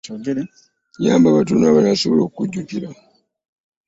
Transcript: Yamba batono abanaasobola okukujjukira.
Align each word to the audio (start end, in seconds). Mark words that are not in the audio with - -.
Yamba 1.05 1.35
batono 1.35 1.63
abanaasobola 1.71 2.21
okukujjukira. 2.23 2.89